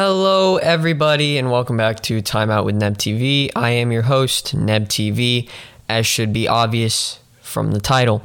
[0.00, 3.50] Hello, everybody, and welcome back to Time Out with Neb TV.
[3.56, 5.48] I am your host, Neb TV,
[5.88, 8.22] as should be obvious from the title.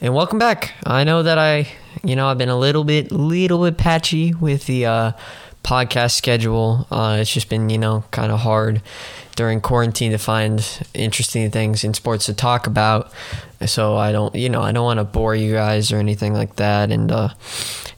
[0.00, 0.74] And welcome back.
[0.86, 1.66] I know that I,
[2.04, 5.12] you know, I've been a little bit, little bit patchy with the uh,
[5.64, 6.86] podcast schedule.
[6.88, 8.80] Uh, it's just been, you know, kind of hard
[9.34, 10.64] during quarantine to find
[10.94, 13.12] interesting things in sports to talk about.
[13.66, 16.54] So I don't, you know, I don't want to bore you guys or anything like
[16.56, 16.92] that.
[16.92, 17.30] And uh,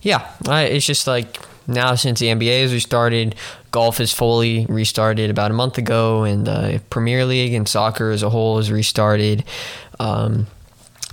[0.01, 3.35] yeah, I, it's just like now since the NBA has restarted,
[3.71, 8.23] golf is fully restarted about a month ago, and the Premier League and soccer as
[8.23, 9.45] a whole is restarted.
[9.99, 10.47] Um,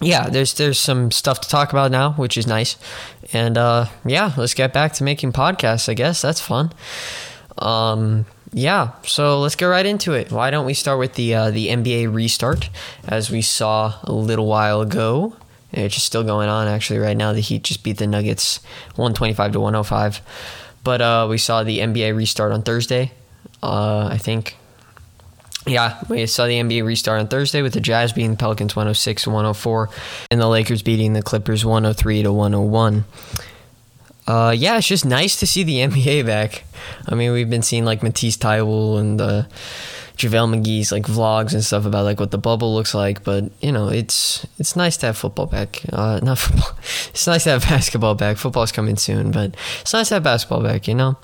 [0.02, 2.76] yeah, there's there's some stuff to talk about now, which is nice.
[3.34, 5.88] And uh, yeah, let's get back to making podcasts.
[5.88, 6.74] I guess that's fun.
[7.58, 10.32] Um, yeah, so let's get right into it.
[10.32, 12.70] Why don't we start with the uh, the NBA restart,
[13.08, 15.36] as we saw a little while ago.
[15.72, 17.34] It's just still going on actually right now.
[17.34, 18.60] The Heat just beat the Nuggets
[18.96, 20.22] 125 to 105.
[20.84, 23.12] But uh, we saw the NBA restart on Thursday.
[23.64, 24.58] Uh, I think.
[25.68, 29.24] Yeah, we saw the NBA restart on Thursday with the Jazz beating the Pelicans 106
[29.24, 29.90] to 104
[30.32, 33.06] and the Lakers beating the Clippers 103 to 101.
[34.28, 36.64] Uh, yeah, it's just nice to see the NBA back.
[37.08, 39.22] I mean, we've been seeing like Matisse Thybulle and
[40.22, 43.72] JaVale McGee's like vlogs and stuff about like what the bubble looks like, but you
[43.72, 45.82] know, it's it's nice to have football back.
[45.92, 46.78] Uh, not football.
[47.10, 48.38] It's nice to have basketball back.
[48.38, 50.88] Football's coming soon, but it's nice to have basketball back.
[50.88, 51.18] You know,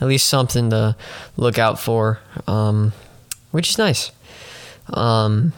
[0.00, 0.96] at least something to
[1.36, 2.94] look out for, um,
[3.50, 4.10] which is nice.
[4.88, 5.52] Um,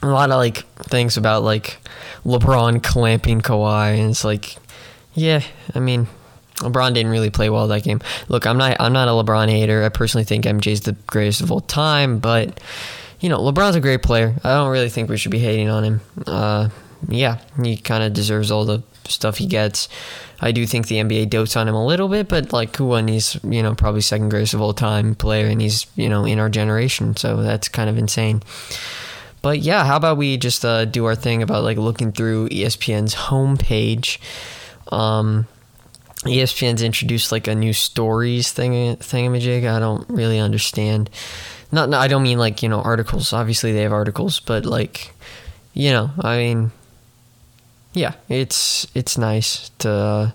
[0.00, 1.78] a lot of like things about like
[2.24, 4.56] LeBron clamping Kawhi, and it's like,
[5.14, 5.42] yeah,
[5.74, 6.06] I mean,
[6.62, 8.00] LeBron didn't really play well that game.
[8.28, 9.84] Look, I'm not I'm not a LeBron hater.
[9.84, 12.60] I personally think MJ's the greatest of all time, but
[13.20, 14.34] you know, LeBron's a great player.
[14.42, 16.00] I don't really think we should be hating on him.
[16.26, 16.68] Uh,
[17.08, 19.88] yeah, he kind of deserves all the stuff he gets.
[20.40, 23.06] I do think the NBA dotes on him a little bit, but like won?
[23.08, 26.38] He's you know probably second greatest of all time player, and he's you know in
[26.38, 28.42] our generation, so that's kind of insane.
[29.40, 33.14] But yeah, how about we just uh, do our thing about like looking through ESPN's
[33.14, 34.18] homepage.
[34.92, 35.46] Um,
[36.24, 39.68] ESPN's introduced like a new stories thing thingamajig.
[39.68, 41.10] I don't really understand.
[41.72, 43.32] Not, no, I don't mean like you know articles.
[43.32, 45.12] Obviously they have articles, but like
[45.74, 46.72] you know, I mean,
[47.92, 49.90] yeah, it's it's nice to.
[49.90, 50.30] Uh,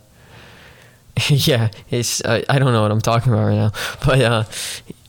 [1.29, 3.71] yeah, it's uh, I don't know what I'm talking about right now,
[4.05, 4.43] but uh,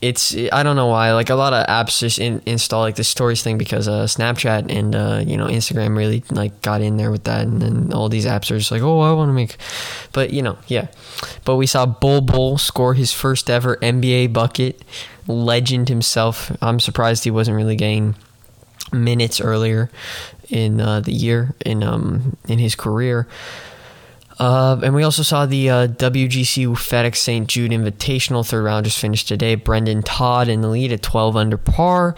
[0.00, 1.12] it's I don't know why.
[1.12, 4.72] Like a lot of apps just in, install like the stories thing because uh, Snapchat
[4.72, 8.08] and uh, you know Instagram really like got in there with that, and then all
[8.08, 9.56] these apps are just like, oh, I want to make.
[10.12, 10.88] But you know, yeah.
[11.44, 14.82] But we saw Bol Bol score his first ever NBA bucket.
[15.26, 16.56] Legend himself.
[16.62, 18.14] I'm surprised he wasn't really getting
[18.92, 19.90] minutes earlier
[20.48, 23.26] in uh, the year in um in his career.
[24.38, 27.48] Uh, and we also saw the uh, WGC FedEx St.
[27.48, 29.56] Jude Invitational third round just finished today.
[29.56, 32.14] Brendon Todd in the lead at 12 under par.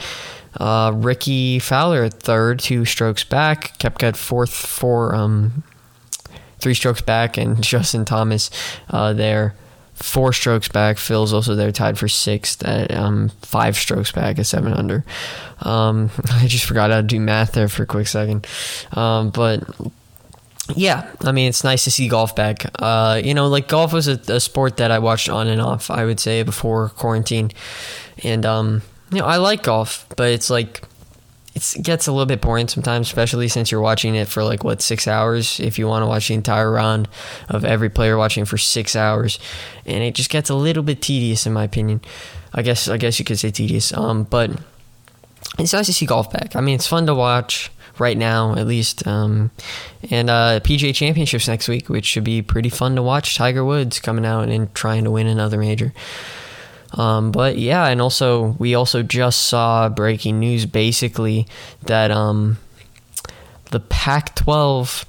[0.57, 3.79] Uh, Rickie Fowler at third, two strokes back.
[3.79, 5.63] Koepka at fourth, four, um,
[6.59, 8.51] three strokes back, and Justin Thomas
[8.91, 9.55] uh, there,
[9.95, 10.99] four strokes back.
[10.99, 15.05] Phil's also there, tied for sixth at um, five strokes back at seven under.
[15.61, 18.47] Um, I just forgot how to do math there for a quick second,
[18.93, 19.63] um, but
[20.77, 22.67] yeah, I mean, it's nice to see golf back.
[22.79, 25.91] Uh, you know, like golf was a, a, sport that I watched on and off.
[25.91, 27.51] I would say before quarantine,
[28.23, 28.83] and um,
[29.13, 30.83] you know, I like golf, but it's like
[31.55, 34.65] it's, it gets a little bit boring sometimes, especially since you're watching it for like
[34.65, 35.61] what six hours.
[35.61, 37.09] If you want to watch the entire round
[37.49, 39.39] of every player watching for six hours,
[39.87, 42.01] and it just gets a little bit tedious, in my opinion.
[42.53, 43.93] I guess I guess you could say tedious.
[43.93, 44.51] Um, but
[45.59, 46.55] it's nice to see golf back.
[46.57, 49.07] I mean, it's fun to watch right now, at least.
[49.07, 49.51] Um,
[50.11, 53.37] and uh, PGA Championships next week, which should be pretty fun to watch.
[53.37, 55.93] Tiger Woods coming out and trying to win another major.
[56.95, 61.47] Um, but yeah, and also we also just saw breaking news basically
[61.83, 62.59] that um,
[63.71, 65.05] the Pac-12,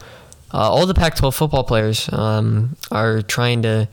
[0.54, 3.88] uh, all the Pac-12 football players um, are trying to.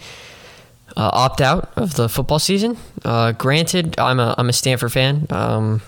[0.96, 2.76] Uh, opt out of the football season.
[3.04, 5.80] Uh, granted, I'm a I'm a Stanford fan um,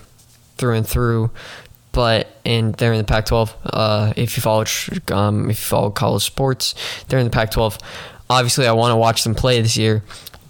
[0.55, 1.31] through and through
[1.91, 3.53] but and they're in the Pac-12.
[3.65, 4.65] Uh, if you follow
[5.11, 6.75] um, if you follow college sports,
[7.07, 7.79] they're in the Pac-12.
[8.29, 10.03] Obviously, I want to watch them play this year,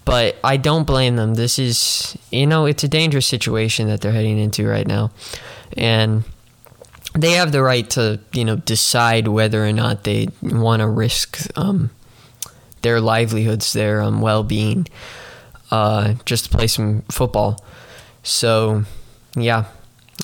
[0.05, 1.33] but I don't blame them.
[1.33, 5.11] This is you know it's a dangerous situation that they're heading into right now,
[5.75, 6.23] and
[7.13, 11.47] they have the right to you know decide whether or not they want to risk
[11.57, 11.89] um,
[12.81, 14.87] their livelihoods, their um, well-being,
[15.71, 17.63] uh, just to play some football.
[18.23, 18.83] So,
[19.35, 19.65] yeah,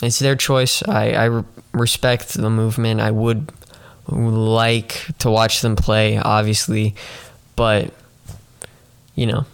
[0.02, 0.84] it's their choice.
[0.84, 3.02] I, I respect the movement.
[3.02, 3.52] I would
[4.08, 6.96] like to watch them play, obviously,
[7.56, 7.94] but
[9.16, 9.46] you know,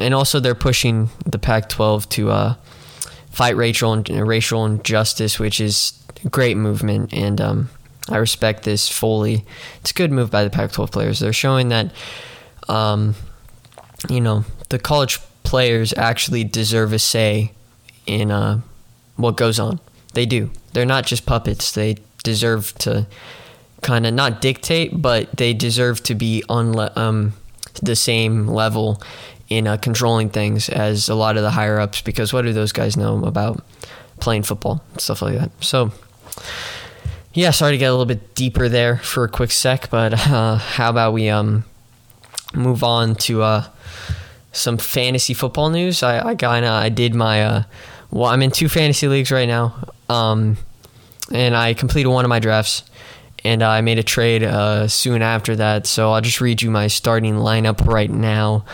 [0.00, 2.54] and also they're pushing the Pac-12 to uh,
[3.30, 7.70] fight racial and racial injustice, which is a great movement, and um,
[8.08, 9.44] I respect this fully.
[9.80, 11.20] It's a good move by the Pac-12 players.
[11.20, 11.92] They're showing that,
[12.68, 13.14] um,
[14.08, 17.52] you know, the college players actually deserve a say
[18.06, 18.60] in uh,
[19.16, 19.80] what goes on.
[20.14, 20.50] They do.
[20.72, 21.72] They're not just puppets.
[21.72, 23.06] They deserve to
[23.82, 27.34] kind of not dictate, but they deserve to be on um,
[27.82, 29.02] the same level
[29.48, 32.00] in uh, controlling things as a lot of the higher ups.
[32.00, 33.64] Because what do those guys know about
[34.20, 35.50] playing football stuff like that?
[35.60, 35.92] So,
[37.32, 40.56] yeah, sorry to get a little bit deeper there for a quick sec, but uh,
[40.56, 41.64] how about we um,
[42.54, 43.64] move on to uh,
[44.52, 46.02] some fantasy football news?
[46.02, 47.62] I, I kind of I did my uh,
[48.14, 49.74] well, I'm in two fantasy leagues right now,
[50.08, 50.56] um,
[51.32, 52.84] and I completed one of my drafts
[53.44, 55.86] and I made a trade uh, soon after that.
[55.86, 58.64] So I'll just read you my starting lineup right now.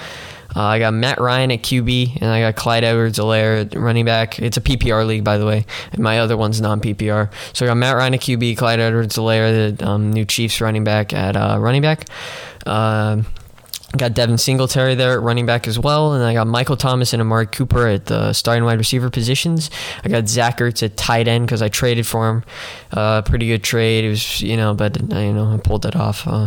[0.54, 4.40] Uh, I got Matt Ryan at QB, and I got Clyde Edwards-Helaire at running back.
[4.40, 7.30] It's a PPR league, by the way, and my other one's non-PPR.
[7.52, 11.12] So I got Matt Ryan at QB, Clyde Edwards-Helaire, the um, new Chiefs running back
[11.12, 12.06] at uh, running back.
[12.66, 13.22] Uh,
[13.96, 17.20] Got Devin Singletary there at running back as well, and I got Michael Thomas and
[17.20, 19.68] Amari Cooper at the starting wide receiver positions.
[20.04, 22.44] I got Zach Ertz at tight end because I traded for him.
[22.92, 24.04] Uh, pretty good trade.
[24.04, 26.24] It was, you know, but you know I pulled that off.
[26.28, 26.46] Uh,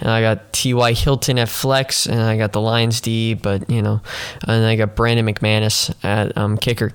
[0.00, 0.92] and I got T.Y.
[0.92, 4.02] Hilton at flex, and I got the Lions D, but you know,
[4.46, 6.92] and I got Brandon McManus at um, kicker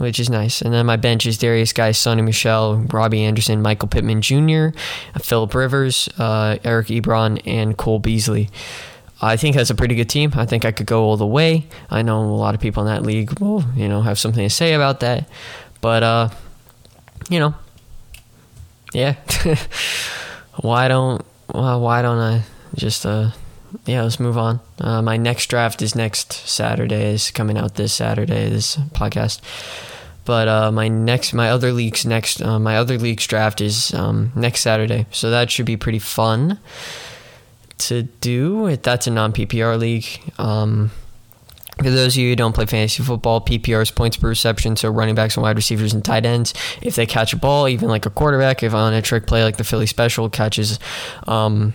[0.00, 0.62] which is nice.
[0.62, 4.68] And then my bench is Darius Guice, Sony Michel, Robby Anderson, Michael Pittman Jr.,
[5.20, 8.48] Philip Rivers, uh, Eric Ebron, and Cole Beasley.
[9.22, 10.32] I think that's a pretty good team.
[10.34, 11.66] I think I could go all the way.
[11.90, 14.50] I know a lot of people in that league will, you know, have something to
[14.50, 15.28] say about that.
[15.80, 16.28] But uh,
[17.28, 17.54] you know,
[18.92, 19.16] yeah.
[20.60, 22.42] why don't well, why don't I
[22.74, 23.30] just uh
[23.86, 24.60] yeah, let's move on.
[24.80, 27.14] Uh, my next draft is next Saturday.
[27.14, 28.48] Is coming out this Saturday.
[28.48, 29.40] This podcast.
[30.24, 34.32] But uh, my next, my other league's next, uh, my other league's draft is um,
[34.36, 36.58] next Saturday, so that should be pretty fun
[37.80, 38.76] to do.
[38.76, 40.06] That's a non PPR league.
[40.38, 40.90] Um,
[41.78, 44.90] for those of you who don't play fantasy football, PPR is points per reception, so
[44.90, 46.52] running backs and wide receivers and tight ends.
[46.82, 49.56] If they catch a ball, even like a quarterback, if on a trick play like
[49.56, 50.78] the Philly special catches,
[51.26, 51.72] um,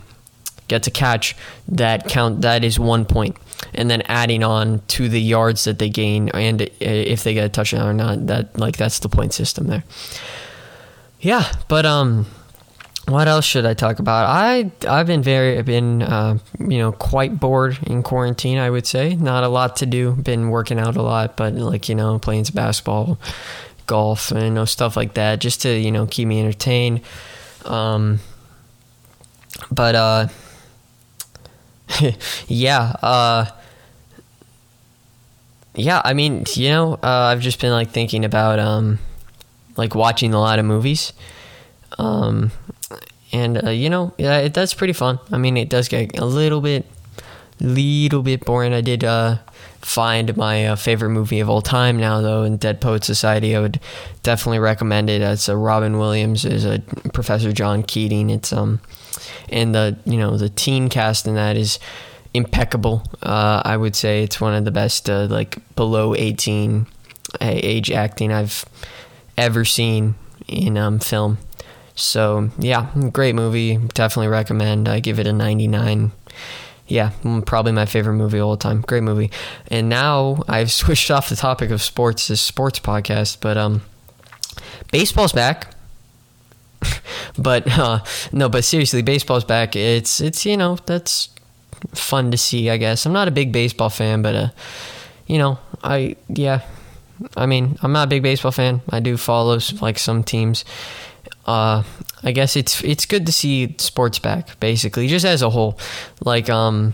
[0.67, 1.35] gets a catch,
[1.69, 3.35] that count that is one point,
[3.73, 7.49] and then adding on to the yards that they gain and if they get a
[7.49, 9.83] touchdown or not, that like that's the point system there.
[11.19, 12.27] Yeah, but um,
[13.07, 14.27] what else should I talk about?
[14.27, 18.57] I I've been very been uh, you know quite bored in quarantine.
[18.57, 20.13] I would say not a lot to do.
[20.13, 23.19] Been working out a lot, but like you know playing some basketball,
[23.85, 27.01] golf, and you know stuff like that, just to you know keep me entertained.
[27.65, 28.19] Um,
[29.71, 30.27] but uh,
[32.47, 33.45] yeah, uh,
[35.75, 36.01] yeah.
[36.03, 38.97] I mean, you know, uh, I've just been like thinking about um,
[39.77, 41.13] like watching a lot of movies.
[41.97, 42.51] Um,
[43.35, 45.19] and uh, you know, yeah, it, that's pretty fun.
[45.31, 46.85] I mean, it does get a little bit,
[47.59, 48.73] little bit boring.
[48.73, 49.39] I did uh,
[49.81, 53.55] find my uh, favorite movie of all time now, though, in Dead Poet Society.
[53.55, 53.79] I would
[54.23, 55.21] definitely recommend it.
[55.21, 56.79] It's uh, Robin Williams is a
[57.13, 58.29] Professor John Keating.
[58.29, 58.79] It's um,
[59.49, 61.77] and the you know the teen cast in that is
[62.33, 63.03] impeccable.
[63.21, 66.87] Uh, I would say it's one of the best uh, like below eighteen
[67.41, 68.63] age acting I've
[69.37, 70.15] ever seen
[70.47, 71.37] in um, film.
[71.95, 73.77] So yeah, great movie.
[73.77, 74.87] Definitely recommend.
[74.87, 76.11] I give it a 99.
[76.87, 77.11] Yeah,
[77.45, 78.81] probably my favorite movie all the time.
[78.81, 79.31] Great movie.
[79.69, 83.81] And now I've switched off the topic of sports, this sports podcast, but um,
[84.91, 85.73] baseball's back.
[87.37, 87.99] but uh,
[88.31, 89.75] no, but seriously, baseball's back.
[89.75, 91.29] It's it's you know that's
[91.93, 92.69] fun to see.
[92.69, 94.49] I guess I'm not a big baseball fan, but uh,
[95.25, 96.61] you know I yeah,
[97.35, 98.81] I mean I'm not a big baseball fan.
[98.89, 100.65] I do follow like some teams
[101.45, 101.83] uh,
[102.23, 105.77] I guess it's it's good to see sports back, basically, just as a whole.
[106.23, 106.93] Like um,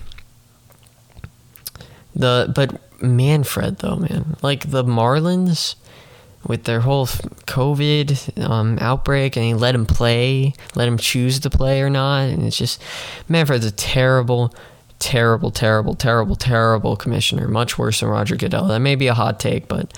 [2.15, 5.75] the but Manfred though, man, like the Marlins
[6.45, 11.49] with their whole COVID um, outbreak, and he let him play, let him choose to
[11.49, 12.81] play or not, and it's just
[13.29, 14.53] Manfred's a terrible,
[14.99, 17.47] terrible, terrible, terrible, terrible commissioner.
[17.47, 18.67] Much worse than Roger Goodell.
[18.67, 19.97] That may be a hot take, but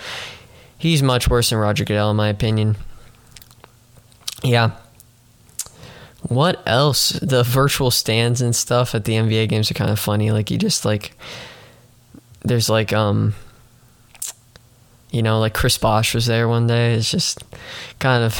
[0.77, 2.75] he's much worse than Roger Goodell in my opinion
[4.43, 4.71] yeah.
[6.27, 7.09] What else?
[7.21, 10.31] The virtual stands and stuff at the NBA games are kind of funny.
[10.31, 11.17] Like you just like
[12.43, 13.35] there's like um
[15.11, 16.93] you know, like Chris Bosh was there one day.
[16.93, 17.43] It's just
[17.99, 18.35] kind of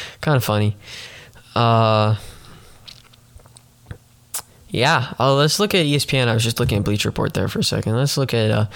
[0.20, 0.76] kind of funny.
[1.54, 2.16] Uh
[4.70, 6.28] yeah, oh, let's look at ESPN.
[6.28, 7.96] I was just looking at Bleacher Report there for a second.
[7.96, 8.66] Let's look at uh,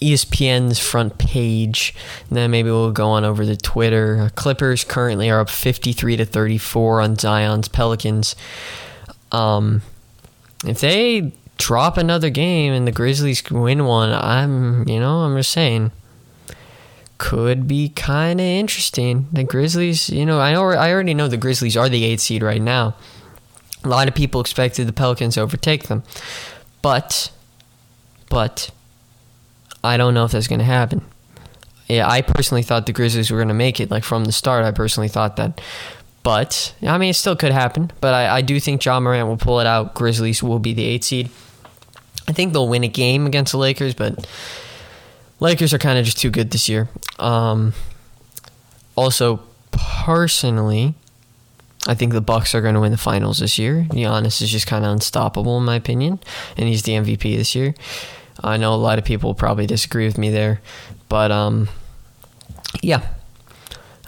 [0.00, 1.94] ESPN's front page.
[2.28, 4.22] And then maybe we'll go on over to Twitter.
[4.22, 8.34] Uh, Clippers currently are up 53 to 34 on Zion's Pelicans.
[9.30, 9.82] Um,
[10.64, 15.50] if they drop another game and the Grizzlies win one, I'm, you know, I'm just
[15.50, 15.92] saying
[17.18, 19.28] could be kind of interesting.
[19.32, 22.42] The Grizzlies, you know, I know I already know the Grizzlies are the 8th seed
[22.42, 22.96] right now.
[23.84, 26.02] A lot of people expected the Pelicans to overtake them.
[26.82, 27.30] But,
[28.28, 28.70] but,
[29.82, 31.02] I don't know if that's going to happen.
[31.88, 33.90] Yeah, I personally thought the Grizzlies were going to make it.
[33.90, 35.60] Like from the start, I personally thought that.
[36.22, 37.90] But, I mean, it still could happen.
[38.00, 39.94] But I, I do think Ja Morant will pull it out.
[39.94, 41.30] Grizzlies will be the eight seed.
[42.28, 44.26] I think they'll win a game against the Lakers, but
[45.40, 46.88] Lakers are kind of just too good this year.
[47.18, 47.74] Um,
[48.94, 49.40] also,
[49.72, 50.94] personally,
[51.88, 53.86] I think the Bucks are going to win the finals this year.
[53.90, 56.20] Giannis is just kind of unstoppable in my opinion,
[56.56, 57.74] and he's the MVP this year.
[58.42, 60.60] I know a lot of people probably disagree with me there,
[61.08, 61.68] but um,
[62.80, 63.02] yeah,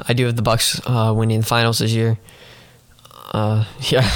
[0.07, 2.19] I do have the Bucks uh, winning the finals this year.
[3.33, 4.09] Uh, yeah,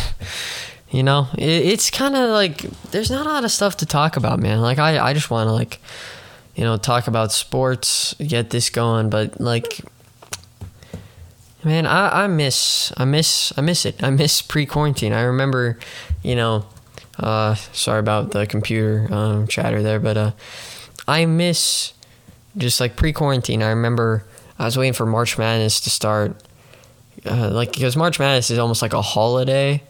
[0.90, 2.58] you know, it, it's kind of like
[2.92, 4.60] there's not a lot of stuff to talk about, man.
[4.60, 5.80] Like I, I just want to like,
[6.54, 9.80] you know, talk about sports, get this going, but like
[11.64, 14.02] Man, I, I miss I miss I miss it.
[14.02, 15.12] I miss pre quarantine.
[15.12, 15.78] I remember,
[16.22, 16.66] you know,
[17.18, 20.30] uh, sorry about the computer um, chatter there, but uh,
[21.08, 21.92] I miss
[22.56, 23.62] just like pre quarantine.
[23.62, 24.24] I remember
[24.58, 26.40] I was waiting for March Madness to start,
[27.26, 29.82] uh, like because March Madness is almost like a holiday.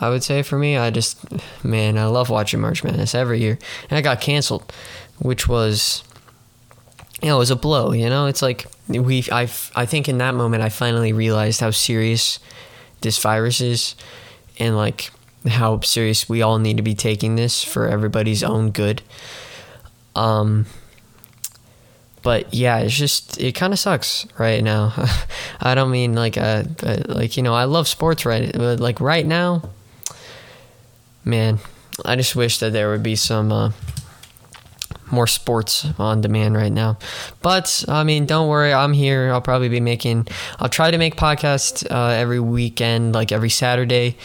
[0.00, 1.18] I would say for me, I just
[1.64, 3.58] man, I love watching March Madness every year,
[3.90, 4.72] and I got canceled,
[5.18, 6.04] which was
[7.20, 7.92] you know, it was a blow.
[7.92, 9.24] You know, it's like we.
[9.30, 9.42] I
[9.74, 12.38] I think in that moment I finally realized how serious
[13.00, 13.94] this virus is,
[14.58, 15.10] and like
[15.46, 19.02] how serious we all need to be taking this for everybody's own good.
[20.16, 20.66] Um.
[22.22, 24.92] But yeah, it's just it kind of sucks right now.
[25.60, 26.64] I don't mean like uh,
[27.06, 29.62] like you know I love sports right, but like right now,
[31.24, 31.60] man,
[32.04, 33.52] I just wish that there would be some.
[33.52, 33.72] Uh,
[35.10, 36.98] more sports on demand right now.
[37.42, 39.30] But I mean, don't worry, I'm here.
[39.32, 40.28] I'll probably be making.
[40.58, 44.16] I'll try to make podcasts uh, every weekend, like every Saturday.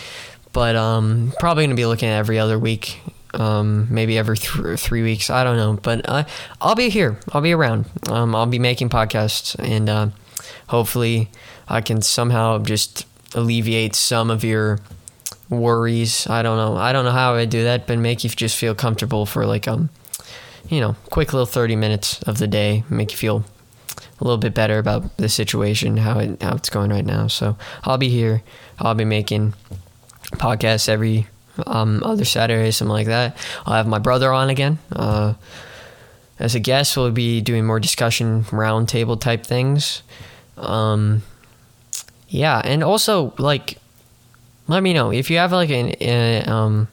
[0.51, 2.99] But um, probably gonna be looking at every other week.
[3.33, 5.29] Um, maybe every th- three weeks.
[5.29, 6.23] I don't know, but uh,
[6.61, 7.17] I'll be here.
[7.31, 7.85] I'll be around.
[8.07, 10.09] Um, I'll be making podcasts, and uh,
[10.67, 11.29] hopefully,
[11.67, 14.79] I can somehow just alleviate some of your
[15.49, 16.27] worries.
[16.27, 16.77] I don't know.
[16.77, 19.67] I don't know how I do that, but make you just feel comfortable for like
[19.67, 19.89] um
[20.69, 23.43] you know, quick little 30 minutes of the day, make you feel
[24.19, 27.27] a little bit better about the situation, how it how it's going right now.
[27.27, 28.41] So I'll be here.
[28.79, 29.53] I'll be making
[30.33, 31.27] podcasts every
[31.67, 33.37] um, other Saturday, something like that.
[33.65, 34.79] I'll have my brother on again.
[34.91, 35.33] Uh,
[36.39, 40.01] as a guest, we'll be doing more discussion roundtable type things.
[40.57, 41.23] Um,
[42.27, 43.77] yeah, and also like,
[44.67, 46.87] let me know if you have like an, uh, um,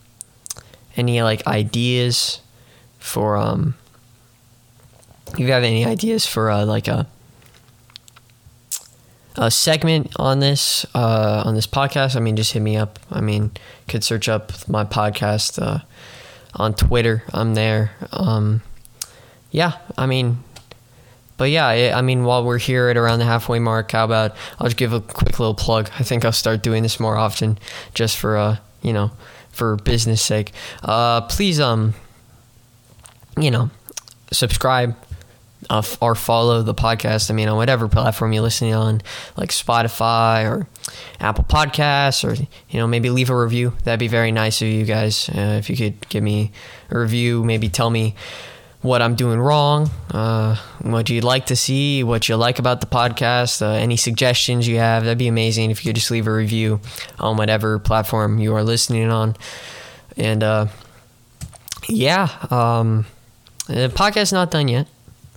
[0.96, 2.40] any like ideas
[3.00, 3.74] for um
[5.32, 7.06] if you have any ideas for uh, like a
[9.36, 12.98] a segment on this uh, on this podcast, I mean, just hit me up.
[13.10, 13.52] I mean,
[13.88, 15.80] could search up my podcast uh,
[16.54, 17.22] on Twitter.
[17.32, 17.92] I'm there.
[18.12, 18.62] Um,
[19.52, 20.42] yeah, I mean,
[21.36, 24.34] but yeah, I, I mean, while we're here at around the halfway mark, how about
[24.58, 25.90] I'll just give a quick little plug.
[25.98, 27.58] I think I'll start doing this more often,
[27.94, 29.12] just for uh, you know,
[29.52, 30.52] for business sake.
[30.82, 31.94] Uh, please um
[33.36, 33.70] you know,
[34.32, 34.96] subscribe
[35.68, 37.30] uh, or follow the podcast.
[37.30, 39.02] I mean, on whatever platform you're listening on,
[39.36, 40.66] like Spotify or
[41.20, 43.74] Apple Podcasts, or you know, maybe leave a review.
[43.84, 45.28] That'd be very nice of you guys.
[45.28, 46.52] Uh, if you could give me
[46.90, 48.14] a review, maybe tell me
[48.82, 52.86] what I'm doing wrong, uh, what you'd like to see, what you like about the
[52.86, 55.04] podcast, uh, any suggestions you have.
[55.04, 56.80] That'd be amazing if you could just leave a review
[57.18, 59.36] on whatever platform you are listening on.
[60.16, 60.66] And uh,
[61.90, 62.28] yeah.
[62.50, 63.04] Um,
[63.70, 64.86] the podcast's not done yet.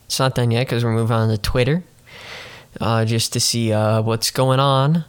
[0.06, 1.84] It's not done yet because we're moving on to Twitter
[2.82, 5.06] uh, just to see uh, what's going on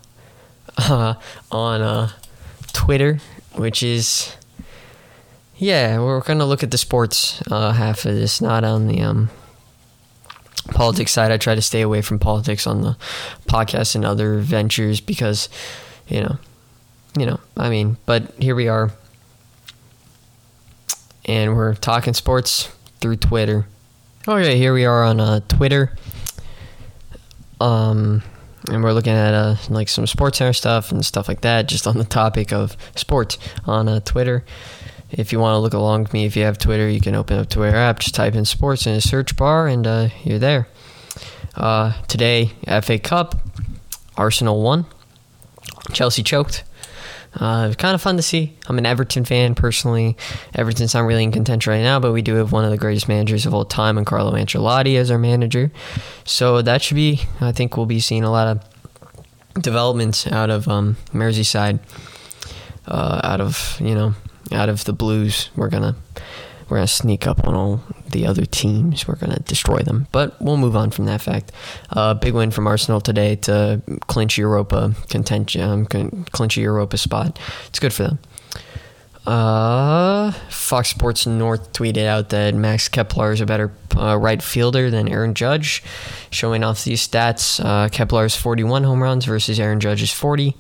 [0.78, 1.14] uh,
[1.50, 2.10] on uh,
[2.72, 3.18] Twitter,
[3.54, 4.36] which is
[5.56, 9.30] yeah, we're gonna look at the sports uh, half of this, not on the um,
[10.72, 11.30] politics side.
[11.30, 12.96] I try to stay away from politics on the
[13.46, 15.48] podcast and other ventures because
[16.08, 16.36] you know,
[17.16, 18.90] you know, I mean, but here we are,
[21.24, 22.70] and we're talking sports
[23.04, 23.66] through Twitter.
[24.26, 25.92] Okay, here we are on uh, Twitter.
[27.60, 28.22] Um,
[28.70, 31.86] and we're looking at uh, like some sports center stuff and stuff like that, just
[31.86, 34.42] on the topic of sports on uh, Twitter.
[35.10, 37.38] if you want to look along with me, if you have Twitter, you can open
[37.38, 40.66] up Twitter app, just type in sports in the search bar, and uh, you're there.
[41.54, 43.34] Uh, today, FA Cup,
[44.16, 44.86] Arsenal won,
[45.92, 46.64] Chelsea choked.
[47.36, 48.56] Uh, kind of fun to see.
[48.68, 50.16] I'm an Everton fan personally.
[50.54, 53.08] Everton's not really in contention right now, but we do have one of the greatest
[53.08, 55.72] managers of all time, and Carlo Ancelotti as our manager.
[56.24, 57.22] So that should be.
[57.40, 61.80] I think we'll be seeing a lot of developments out of um, Merseyside,
[62.86, 64.14] uh, out of you know,
[64.52, 65.50] out of the Blues.
[65.56, 65.96] We're gonna
[66.68, 67.80] we're gonna sneak up on all
[68.14, 69.06] the other teams.
[69.06, 70.06] We're gonna destroy them.
[70.12, 71.52] But we'll move on from that fact.
[71.90, 77.38] Uh, big win from Arsenal today to clinch Europa contention, um, clinch a Europa spot.
[77.66, 78.18] It's good for them.
[79.26, 84.90] Uh, Fox Sports North tweeted out that Max Kepler is a better uh, right fielder
[84.90, 85.82] than Aaron Judge,
[86.30, 87.64] showing off these stats.
[87.64, 90.54] Uh, Kepler has 41 home runs versus Aaron Judge's 40.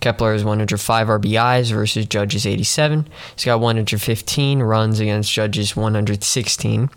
[0.00, 3.06] Kepler has 105 RBIs versus Judge's 87.
[3.34, 6.90] He's got 115 runs against Judge's 116.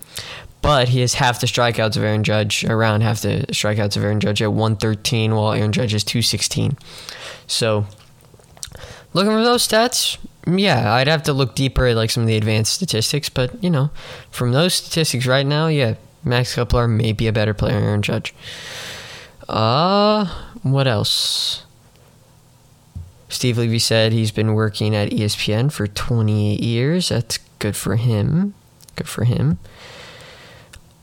[0.62, 4.22] But he has half the strikeouts of Aaron Judge, around half the strikeouts of Aaron
[4.22, 6.78] Judge at 113, while Aaron Judge is 216.
[7.48, 7.86] So,
[9.14, 10.18] looking for those stats,
[10.48, 13.70] yeah, I'd have to look deeper at like some of the advanced statistics, but you
[13.70, 13.92] know,
[14.32, 18.02] from those statistics right now, yeah, Max Kepler may be a better player than Aaron
[18.02, 18.34] Judge.
[19.50, 20.26] Uh,
[20.62, 21.66] what else?
[23.34, 27.10] Steve Levy said he's been working at ESPN for 28 years.
[27.10, 28.54] That's good for him.
[28.96, 29.58] Good for him.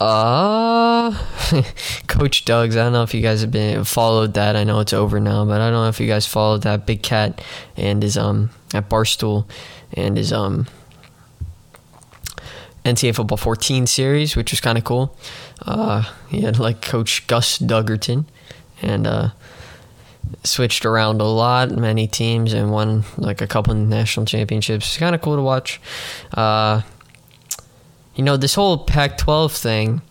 [0.00, 1.10] Uh,
[2.06, 2.76] Coach Doug's.
[2.76, 4.54] I don't know if you guys have been followed that.
[4.54, 7.02] I know it's over now, but I don't know if you guys followed that Big
[7.02, 7.42] Cat
[7.76, 9.46] and his um at Barstool
[9.92, 10.68] and his um
[12.84, 15.16] NCAA Football 14 series, which was kind of cool.
[15.62, 18.24] Uh, he had like Coach Gus Duggerton
[18.80, 19.30] and uh
[20.44, 24.86] switched around a lot, many teams, and won like a couple national championships.
[24.86, 25.80] It's kind of cool to watch.
[26.32, 26.82] Uh,
[28.14, 30.02] you know, this whole Pac 12 thing,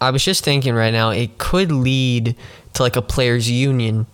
[0.00, 2.36] I was just thinking right now, it could lead
[2.74, 4.06] to like a players' union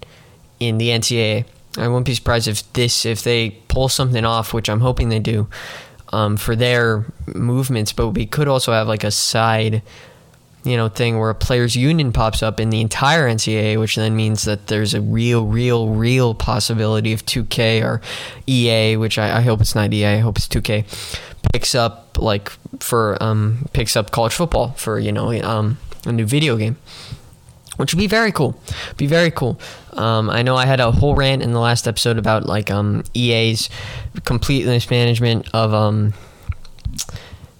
[0.60, 1.44] in the NCAA.
[1.76, 5.18] I wouldn't be surprised if this, if they pull something off, which I'm hoping they
[5.18, 5.48] do,
[6.12, 9.82] um, for their movements, but we could also have like a side
[10.64, 14.16] you know thing where a players union pops up in the entire NCAA, which then
[14.16, 18.00] means that there's a real, real, real possibility of 2K or
[18.46, 20.84] EA, which I, I hope it's not EA, I hope it's 2K,
[21.52, 22.50] picks up like
[22.80, 26.76] for um picks up college football for you know um a new video game.
[27.76, 28.56] Which would be very cool.
[28.96, 29.58] Be very cool.
[29.94, 33.02] Um, I know I had a whole rant in the last episode about like um,
[33.14, 33.68] EA's
[34.24, 36.14] complete mismanagement of um,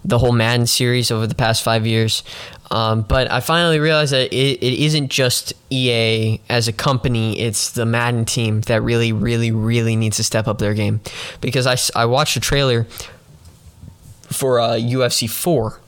[0.05, 2.23] the whole Madden series over the past five years.
[2.71, 7.71] Um, but I finally realized that it, it isn't just EA as a company, it's
[7.71, 11.01] the Madden team that really, really, really needs to step up their game.
[11.41, 12.85] Because I, I watched a trailer
[14.23, 15.79] for uh, UFC 4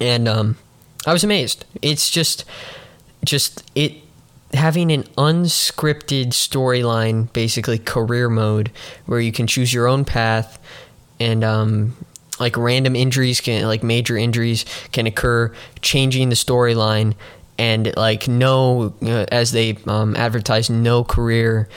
[0.00, 0.56] and um,
[1.06, 1.64] I was amazed.
[1.82, 2.44] It's just,
[3.24, 3.94] just it
[4.54, 8.70] having an unscripted storyline, basically career mode,
[9.04, 10.58] where you can choose your own path
[11.20, 11.96] and um,
[12.38, 17.14] like random injuries can like major injuries can occur changing the storyline
[17.58, 18.94] and like no
[19.30, 21.68] as they um, advertise no career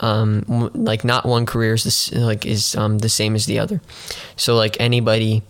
[0.00, 3.80] um, like not one career is this, like is um, the same as the other.
[4.36, 5.42] So like anybody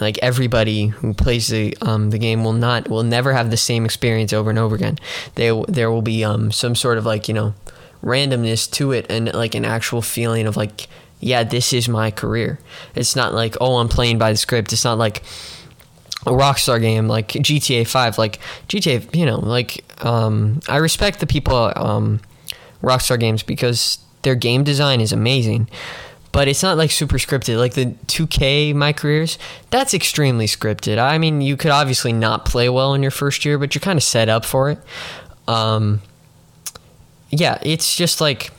[0.00, 3.84] like everybody who plays the um, the game will not will never have the same
[3.84, 4.98] experience over and over again.
[5.34, 7.54] They there will be um, some sort of like you know
[8.02, 10.86] randomness to it and like an actual feeling of like
[11.20, 12.58] yeah, this is my career.
[12.94, 14.72] It's not like, oh, I'm playing by the script.
[14.72, 15.22] It's not like
[16.26, 18.18] a Rockstar game like GTA 5.
[18.18, 22.20] Like, GTA, you know, like, um, I respect the people um,
[22.82, 25.68] Rockstar games because their game design is amazing.
[26.32, 27.58] But it's not like super scripted.
[27.58, 29.38] Like the 2K My Careers,
[29.70, 30.98] that's extremely scripted.
[30.98, 33.96] I mean, you could obviously not play well in your first year, but you're kind
[33.96, 34.78] of set up for it.
[35.48, 36.02] Um,
[37.30, 38.50] yeah, it's just like,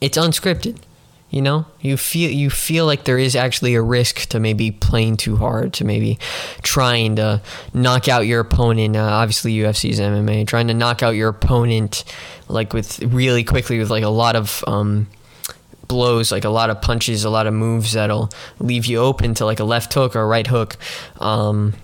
[0.00, 0.80] it's unscripted
[1.30, 1.66] you know?
[1.80, 5.72] You feel you feel like there is actually a risk to maybe playing too hard
[5.74, 6.18] to maybe
[6.62, 8.96] trying to knock out your opponent.
[8.96, 12.04] Uh, obviously UFC's MMA trying to knock out your opponent
[12.48, 15.08] like with really quickly with like a lot of um,
[15.88, 19.44] blows like a lot of punches a lot of moves that'll leave you open to
[19.44, 20.76] like a left hook or a right hook.
[21.20, 21.74] Um,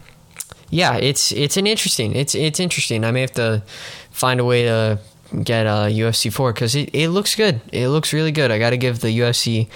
[0.72, 3.04] yeah it's it's an interesting it's it's interesting.
[3.04, 3.62] I may have to
[4.10, 5.00] find a way to
[5.42, 7.60] get uh, UFC 4 because it, it looks good.
[7.72, 8.50] It looks really good.
[8.50, 9.68] I got to give the UFC,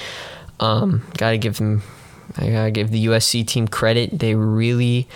[0.61, 1.83] um, got to give them,
[2.37, 4.19] I got to give the USC team credit.
[4.19, 5.09] They really,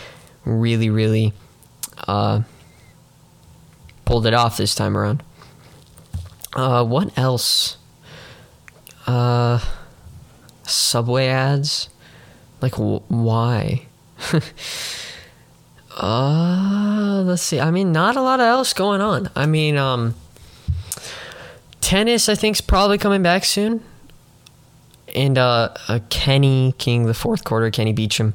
[0.44, 1.32] really, really
[2.06, 2.42] uh,
[4.04, 5.22] pulled it off this time around.
[6.54, 7.76] Uh, what else?
[9.06, 9.60] Uh,
[10.64, 11.88] Subway ads?
[12.60, 13.86] Like, wh- why?
[15.96, 17.60] uh, let's see.
[17.60, 19.30] I mean, not a lot of else going on.
[19.36, 20.14] I mean, um,
[21.88, 23.82] tennis, I think, is probably coming back soon.
[25.14, 28.34] And uh, uh, Kenny King, the fourth quarter, Kenny Beecham,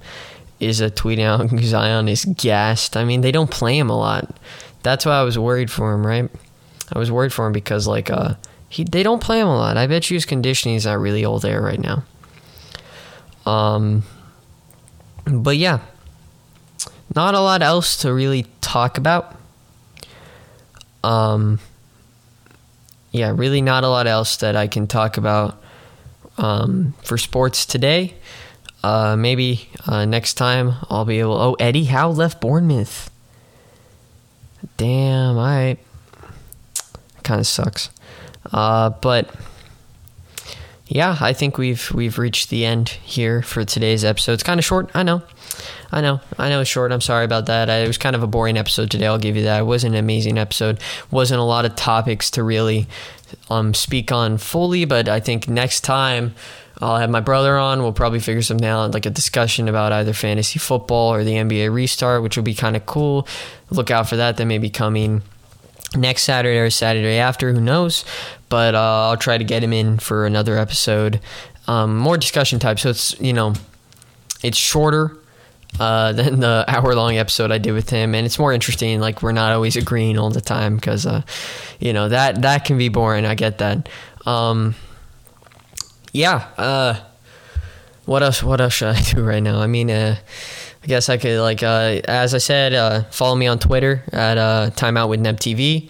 [0.59, 2.97] is a tweeting out Zion is gassed.
[2.97, 4.35] I mean, they don't play him a lot.
[4.81, 6.31] That's why I was worried for him, right?
[6.91, 8.33] I was worried for him because like uh
[8.69, 9.77] he they don't play him a lot.
[9.77, 12.03] I bet you his conditioning is not really all there right now.
[13.45, 14.03] Um
[15.25, 15.79] but yeah.
[17.15, 19.35] Not a lot else to really talk about.
[21.03, 21.59] Um
[23.13, 25.61] yeah, really not a lot else that I can talk about
[26.37, 28.15] um, for sports today.
[28.83, 31.39] Uh, maybe uh, next time I'll be able.
[31.39, 33.09] Oh, Eddie Howe left Bournemouth.
[34.77, 35.77] Damn, I
[37.21, 37.91] kind of sucks.
[38.51, 39.33] Uh, but
[40.87, 44.33] yeah, I think we've we've reached the end here for today's episode.
[44.33, 45.21] It's kind of short, I know.
[45.91, 46.91] I know, I know short.
[46.91, 47.69] I'm sorry about that.
[47.69, 49.07] I, it was kind of a boring episode today.
[49.07, 49.61] I'll give you that.
[49.61, 50.79] It wasn't an amazing episode.
[51.11, 52.87] wasn't a lot of topics to really
[53.49, 56.33] um, speak on fully, but I think next time
[56.81, 57.81] I'll have my brother on.
[57.81, 61.73] We'll probably figure something out, like a discussion about either fantasy football or the NBA
[61.73, 63.27] restart, which will be kind of cool.
[63.69, 64.37] Look out for that.
[64.37, 65.21] That may be coming
[65.95, 67.53] next Saturday or Saturday after.
[67.53, 68.03] Who knows?
[68.49, 71.19] But uh, I'll try to get him in for another episode.
[71.67, 72.79] Um, more discussion type.
[72.79, 73.53] So it's you know,
[74.41, 75.17] it's shorter
[75.79, 78.99] uh, than the hour long episode I did with him, and it's more interesting.
[78.99, 81.21] Like we're not always agreeing all the time because, uh,
[81.79, 83.25] you know, that that can be boring.
[83.25, 83.89] I get that.
[84.25, 84.75] Um,
[86.11, 86.47] yeah.
[86.57, 86.99] Uh,
[88.05, 88.43] what else?
[88.43, 89.59] What else should I do right now?
[89.59, 90.15] I mean, uh,
[90.83, 94.37] I guess I could like, uh, as I said, uh, follow me on Twitter at
[94.75, 95.89] Timeout with Neb TV.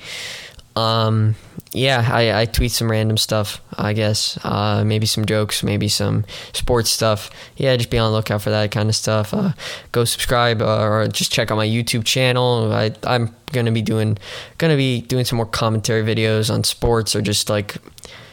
[0.76, 1.36] Um,
[1.72, 3.62] yeah, I, I tweet some random stuff.
[3.78, 7.30] I guess uh, maybe some jokes, maybe some sports stuff.
[7.58, 9.34] Yeah, just be on the lookout for that kind of stuff.
[9.34, 9.54] Uh,
[9.92, 12.72] go subscribe uh, or just check out my YouTube channel.
[12.72, 14.18] I, I'm gonna be doing
[14.58, 17.78] gonna be doing some more commentary videos on sports or just like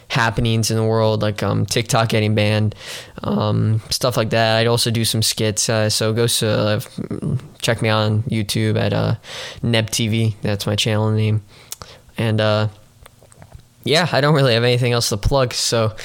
[0.09, 2.75] happenings in the world, like um, TikTok getting banned,
[3.23, 4.59] um, stuff like that.
[4.59, 5.69] I'd also do some skits.
[5.69, 6.81] Uh, so go uh,
[7.63, 9.15] check me on YouTube at uh,
[9.63, 10.35] Neb TV.
[10.43, 11.43] That's my channel name.
[12.21, 12.69] And uh,
[13.83, 15.55] yeah, I don't really have anything else to plug.
[15.55, 15.97] So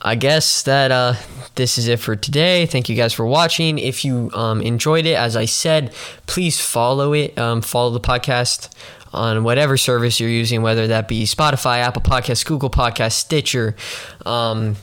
[0.00, 1.14] I guess that uh,
[1.56, 2.64] this is it for today.
[2.64, 3.78] Thank you guys for watching.
[3.78, 5.92] If you um, enjoyed it, as I said,
[6.26, 7.38] please follow it.
[7.38, 8.70] Um, follow the podcast
[9.12, 13.76] on whatever service you're using, whether that be Spotify, Apple Podcasts, Google Podcasts, Stitcher.
[14.24, 14.76] Um,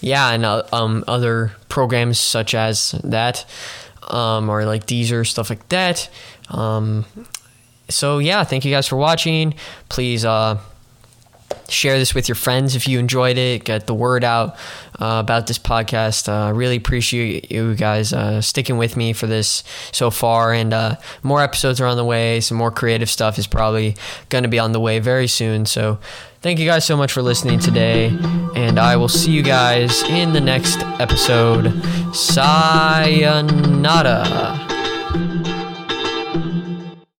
[0.00, 3.44] yeah, and uh, um, other programs such as that,
[4.08, 6.10] um, or like Deezer, stuff like that.
[6.48, 7.04] Um,
[7.88, 9.54] so yeah, thank you guys for watching.
[9.88, 10.58] Please uh,
[11.68, 13.64] share this with your friends if you enjoyed it.
[13.64, 14.56] Get the word out
[15.00, 16.28] uh, about this podcast.
[16.28, 20.52] I uh, really appreciate you guys uh, sticking with me for this so far.
[20.52, 22.40] And uh, more episodes are on the way.
[22.40, 23.96] Some more creative stuff is probably
[24.28, 25.66] going to be on the way very soon.
[25.66, 25.98] So
[26.40, 28.06] thank you guys so much for listening today.
[28.54, 31.72] And I will see you guys in the next episode.
[32.14, 33.46] Sayonara.